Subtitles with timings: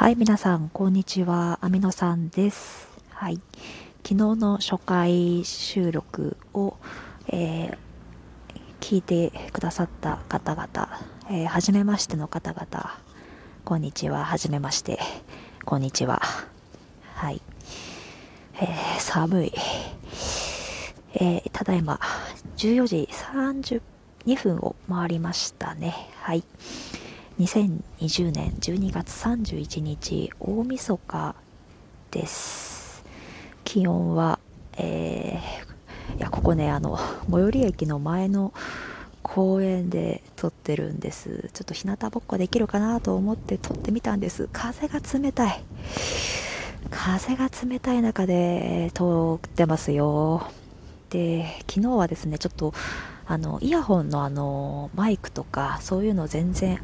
[0.00, 1.58] はい、皆さん、こんにちは。
[1.60, 2.88] アミノさんです。
[3.10, 3.38] はい。
[4.02, 6.78] 昨日の初回収録を、
[7.28, 7.78] えー
[8.80, 10.68] 聞いてくださった方々、
[11.28, 12.98] えー、はじめましての方々、
[13.66, 14.24] こんにちは。
[14.24, 14.98] はじめまして。
[15.66, 16.22] こんにちは。
[17.16, 17.42] はい。
[18.54, 19.52] えー寒い。
[21.12, 22.00] えーただいま、
[22.56, 25.94] 14時32分を回りましたね。
[26.22, 26.42] はい。
[27.40, 31.34] 2020年12月31日大晦日
[32.10, 33.02] です。
[33.64, 34.38] 気温は
[34.76, 36.98] えーいやここねあの
[37.30, 38.52] 最寄り駅の前の
[39.22, 41.48] 公園で撮ってるんです。
[41.54, 44.50] ちょっと日向ぼっこできるかなと思って撮ってみたんです。
[44.52, 45.64] 風が冷たい。
[46.90, 50.46] 風が冷たい中で撮ってますよ。
[51.08, 52.74] で昨日はですねちょっと
[53.26, 56.82] あのイヤホンのあのマイクとかそういうの全然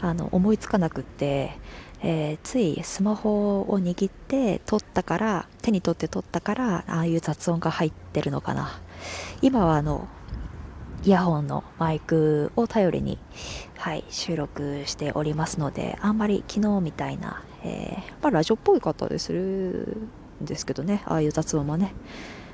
[0.00, 1.58] あの思いつかなくって、
[2.02, 8.80] えーついスマホを握って撮ったから手に取って撮ったからああいう雑音が入ってるのかな。
[9.42, 10.08] 今はあの
[11.04, 13.18] イヤホンのマイクを頼りに、
[13.76, 19.96] はい、収録しておりますのであんまり昨日みたいな、えーまあ、ラジオっぽい方でする
[20.42, 21.94] んですけどねああいう雑音もね。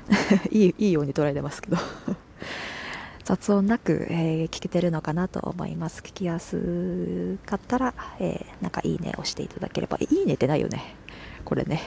[0.51, 1.77] いいいいように捉えてますけど。
[3.25, 6.01] 雑音なく、えー聞けてるのかなと思います。
[6.01, 9.97] 聞きやすかったら、えーなんかいいね押していただければ。
[9.99, 10.95] いいねってないよね。
[11.43, 11.81] これね。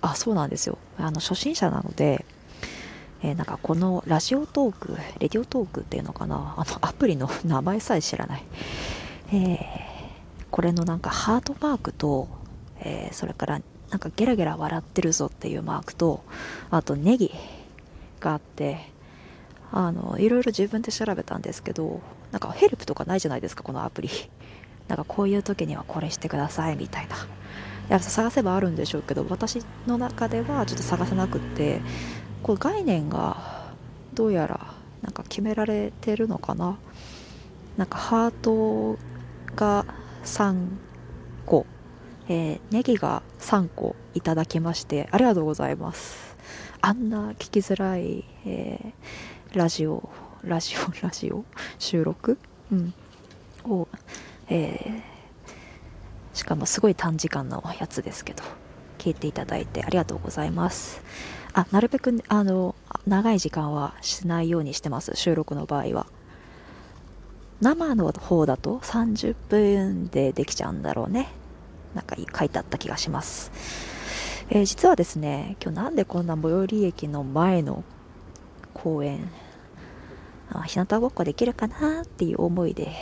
[0.00, 0.76] あそうなんですよ。
[0.98, 2.26] あの初心者なので、
[3.22, 6.54] えーなんかこのラジオトークレディオトークっていうのかな。
[6.58, 8.44] あのアプリの名前さえ知らない、
[9.28, 9.58] えー
[10.50, 12.28] これのなんかハートマークと、
[12.78, 16.22] えそれからなんかゲラゲラ笑ってるぞっていうマークと
[16.70, 17.32] あとネギ
[18.20, 18.92] があって
[19.72, 24.10] あのいろいろ自分で調べたんですけどなんかヘルプとかないじゃないですかこのアプリ。
[24.88, 27.16] なんかこういう時にはこれしてくださいみたいな。
[27.16, 27.18] い
[27.88, 31.80] や探せばあるんでしょうけど私の中ではちょっと探せなくって
[32.42, 33.72] これ概念が
[34.14, 36.78] どうやらなんか決められてるのかな。
[37.76, 38.98] なんかハート
[39.56, 39.84] が
[40.24, 40.68] 3
[41.44, 41.66] 個、
[42.28, 46.36] えーネギが3個いただきましてありがとうございます。
[46.80, 50.08] あんな聞きづらい、えーラジオ
[50.42, 51.44] ラジオ ラジオ？
[51.78, 52.38] 収録、
[52.72, 52.94] うん、
[53.64, 53.88] を、
[54.48, 55.14] えー
[56.34, 58.42] しかもすごい短時間のやつですけど
[58.98, 61.00] 聞いていただいてありがとうございます。
[61.52, 62.74] あなるべくあの
[63.06, 66.06] 長い時間はしないようにしてます収録の場合は。
[67.60, 71.28] 生の方だと30分でできちゃうんだろうね。
[71.94, 73.52] なんか書いてあった気がします、
[74.50, 77.84] えー実はですね今日なんでこんな最寄り駅の前の
[78.74, 79.30] 公園
[80.60, 82.92] あ日向ぼっこできるかなっていう思いで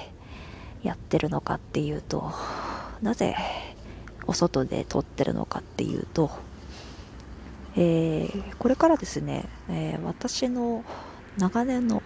[0.83, 2.33] やってるのかっていうと
[3.03, 3.37] なぜ
[4.27, 6.31] お外で撮ってるのかっていうと、
[7.77, 10.85] えーこれからですね、えー私の
[11.39, 12.03] 長年の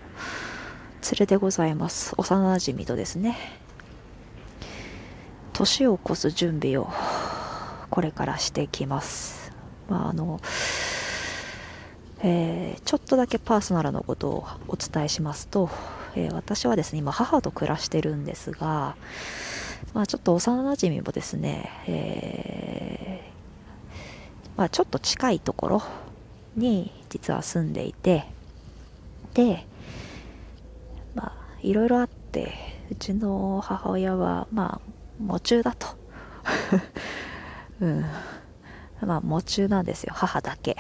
[1.03, 3.37] 連れでございます幼なじみとですね
[5.53, 6.89] 年を越す準備を
[7.91, 9.53] これからしてきます。
[9.89, 10.41] まああの
[12.29, 15.71] えーちょっとだけパーソナルのことをお伝えしますと、
[16.17, 18.97] えー私はですね今母と暮らしてるんですが、
[19.95, 25.83] まあ、ちょっと幼なじみもですね、えーまあ、ちょっと近いところ
[26.57, 28.25] に実は住んでいて
[29.35, 29.65] で
[31.15, 31.33] まあ
[31.63, 32.55] いろいろあって
[32.91, 35.87] うちの母親はまあ夢中だと。
[37.81, 38.05] うん。
[39.01, 40.13] まあ夢中なんですよ。
[40.15, 40.76] 母だけ。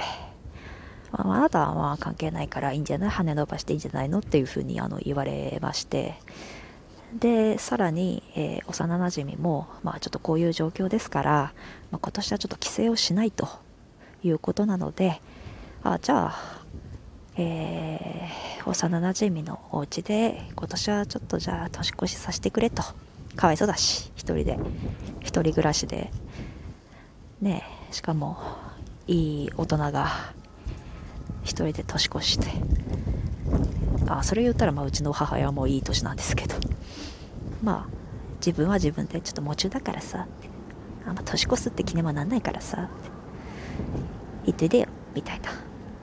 [1.24, 3.10] まあ、あなたはまあ関係ないからいいんじゃない？
[3.10, 4.18] 羽伸ばしていいんじゃないの？
[4.18, 6.14] っていうふうにあの言われまして。
[7.14, 11.52] でさらに、えー幼なじみも、まあ、ちょっとこういう状況ですから、
[11.90, 13.48] まあ、今年はちょっと帰省をしないと
[14.24, 15.20] いうことなので
[15.82, 16.62] あじゃあ、
[17.36, 22.82] えー幼なじみのお家で今年はちょっとじゃあ年越しさせてくれと。
[23.36, 24.58] かわいそうだし一人で
[25.20, 26.10] 一人暮らしで。
[27.40, 27.62] ね
[27.92, 28.36] しかも
[29.06, 30.08] いい大人が
[31.46, 32.48] 一人で年越して。
[34.08, 36.54] あそれ言ったらまあうちの母親はもういい年なんですけど。
[37.62, 37.96] まあ
[38.44, 40.26] 自分は自分でちょっと夢中だからさ。
[41.06, 42.88] あんま年越すって気にもなんないからさ。
[44.44, 45.50] 言っといでよみたいな。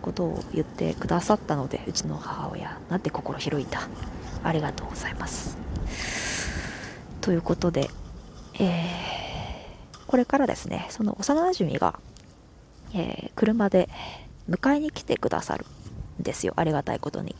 [0.03, 3.87] ことを言ってくださったのでうちの母親なんて心広いんだ。
[4.43, 5.57] ありがとうございます。
[7.21, 7.89] ということで、
[8.59, 9.23] えー
[10.05, 11.99] これからですねその幼なじみが、
[12.93, 13.89] えー車で
[14.49, 15.65] 迎えに来てくださる
[16.19, 17.35] んですよありがたいことに、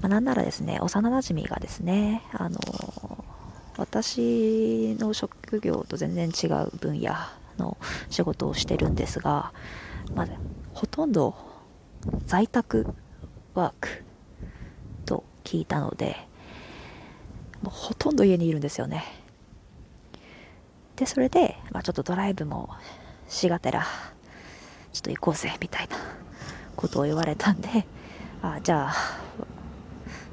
[0.00, 2.58] まあ、なんならですね幼なじみがですねあの
[3.76, 7.14] 私の職業と全然違う分野
[7.58, 7.76] の
[8.10, 9.52] 仕事をしてるんですが、
[10.14, 10.28] まあ、
[10.74, 11.34] ほとんど
[12.26, 12.86] 在宅
[13.54, 14.04] ワーク
[15.06, 16.16] と聞いたので
[17.62, 19.04] もうほとんど家にいるんですよね。
[20.96, 22.68] でそれで、まあ、ちょっとドライブも
[23.28, 23.86] しがてら
[24.92, 25.96] ちょっと行こうぜみたいな
[26.76, 27.86] ことを言われたんで
[28.42, 28.94] あじゃあ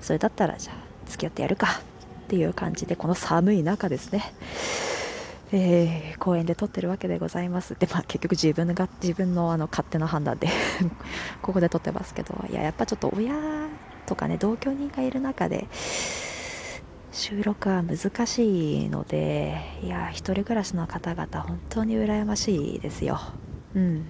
[0.01, 0.75] それだったらじゃあ
[1.09, 1.81] 付き合ってやるか
[2.27, 4.33] っていう感じでこの寒い中ですね。
[5.53, 7.75] えー、公園で撮ってるわけでございます。
[7.79, 10.49] で、まあ、結局自分が自分のあの勝手な判断で
[11.41, 13.33] ここで撮ってますけどいややっぱちょっと親
[14.05, 15.67] とかね同居人がいる中で
[17.13, 23.19] 収録は難しいのでいや一人暮らしの方々本当に羨ましいですよ。
[23.73, 24.05] うん。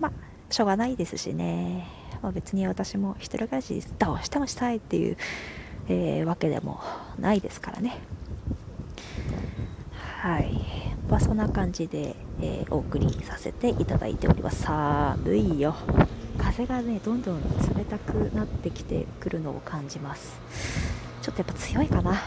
[0.00, 0.12] まあ
[0.50, 1.86] しょうがないですしね、
[2.22, 5.16] まあ、別に私も一人暮らしどうしてもしたいっていう、
[5.88, 6.80] えー、わけでも
[7.18, 7.98] ないですからね。
[10.20, 10.60] はい、
[11.08, 14.62] まあ、そんな感じで、えー、お送りさせていただいております。
[14.62, 15.76] 寒いよ。
[16.38, 17.42] 風がねどんどん
[17.76, 20.38] 冷たくなってきてくるのを感じます。
[21.22, 22.22] ちょっとやっぱ強いかな。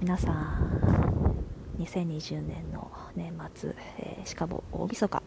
[0.00, 1.36] 皆さん
[1.78, 5.22] 2020年の年末、えー、しかも大晦日。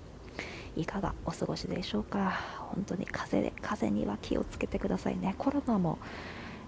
[0.80, 2.34] いかがお過ごしでしょうか？
[2.74, 5.36] 本当に風で風には気をつけてくださいね。
[5.38, 6.00] コロナも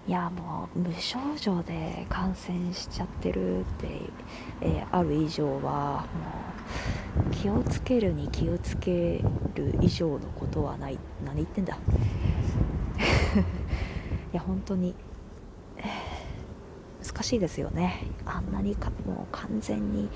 [0.06, 3.88] いやもう無症状で感染しちゃってるって、
[4.60, 6.06] えー、ある以上は
[7.16, 9.22] もう気をつけるに気をつけ
[9.54, 10.98] る以上のことはない。
[11.24, 11.76] 何言ってんだ？
[14.32, 14.94] いや本当に
[17.04, 18.06] 難しいですよね。
[18.26, 20.08] あんなにかもう完全に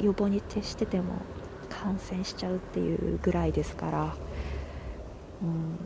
[0.00, 1.14] 予防に徹してても
[1.82, 4.14] 感染しちゃうっていうぐらいですから
[5.42, 5.78] うん、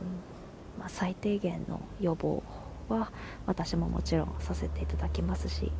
[0.77, 2.43] まあ、最低限の予防
[2.89, 3.11] は
[3.45, 5.71] 私ももちろんさせていただきますし、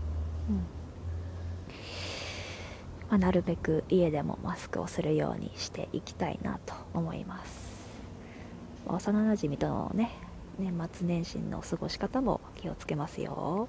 [0.50, 0.56] うん。
[3.10, 7.90] まあ、なるべく家でもマスクをするようにしていきたいなと思います、
[8.88, 10.12] 幼なじみとのね
[10.58, 13.68] 年末年始の過ごし方も気をつけますよ、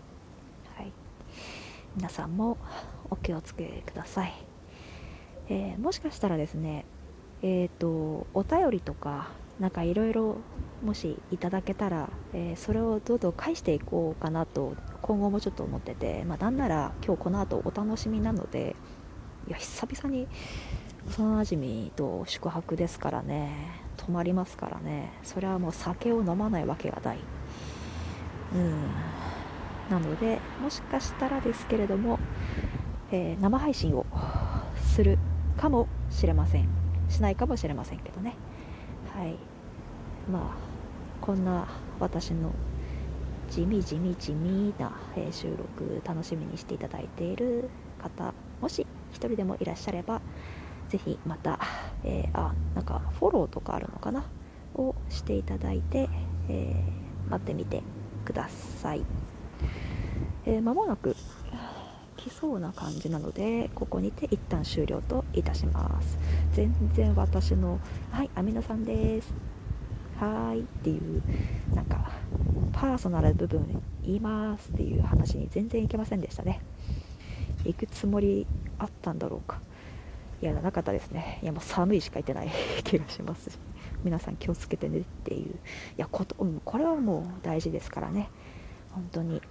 [0.75, 0.93] はい、
[1.97, 2.57] 皆さんも
[3.11, 4.33] お気をつけください、
[5.49, 6.85] えー、もしかしたらですね
[7.43, 9.29] えっ、ー、とお便りとか
[9.61, 10.37] なんかいろいろ
[10.85, 18.77] もしいただけたら、えー、それをどんどん返していこうかなと今後もちょっと思ってて、まあ、なんなら今日この後お楽しみなので
[19.49, 20.27] いや久々に
[21.09, 27.19] 幼なじみと宿泊ですからね泊まりますからねそれはもう酒を飲まないわけがない。
[28.55, 28.91] うん。
[29.91, 32.19] なのでもしかしたらですけれども、
[33.13, 34.05] えー、生配信を
[34.83, 35.19] する
[35.57, 36.69] かもしれません。
[37.09, 38.35] しないかもしれませんけどね。
[39.15, 39.37] はい。
[40.31, 40.67] まあ
[41.21, 41.67] こんな
[42.01, 42.53] 私の
[43.51, 44.93] 地味地味地味な、
[45.31, 47.71] 収録楽しみにしていただいている
[48.03, 50.21] 方もし1人でもいらっしゃれば
[50.89, 51.59] ぜひまた、
[52.05, 54.25] えー、あなんかフォローとかあるのかな？
[54.75, 56.09] をしていただいて、
[56.49, 57.83] えー、待ってみて
[58.25, 59.03] ください、
[60.45, 61.17] えー、間もなく
[62.27, 66.19] 来そうな感じなのでここにて一旦終了といたします。
[66.53, 67.79] 全然私の
[68.11, 69.33] 「はいアミノさんです」
[70.19, 71.23] はーいっていう
[71.75, 72.11] なんか
[72.73, 76.61] パーソナル部分言いますっていう話に全然いけませんでしたね。
[77.65, 78.47] 行くつもり
[78.79, 79.61] あったんだろうか。
[80.43, 81.39] いやなかったですね。
[81.43, 82.51] いやもう寒いしか言ってない
[82.83, 83.59] 気がしますし。
[84.05, 85.53] 皆さん気をつけてねっていう。
[85.53, 85.55] い
[85.97, 86.35] やこと
[86.65, 88.29] これはもう大事ですからね。
[88.91, 89.43] 本当に、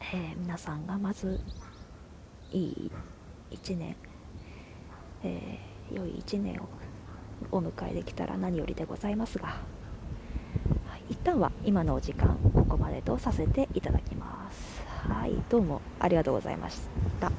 [0.00, 1.40] えー、皆さんがまず
[2.52, 2.90] いい
[3.50, 3.96] 1年、
[5.22, 6.68] えー、良い1年を
[7.52, 9.54] お迎えできたら何よりでございますが、は
[11.08, 14.82] い、一旦は今のお時間ここまでとさせていただきます。
[15.08, 16.80] はいどうもありがとうございまし
[17.20, 17.32] た。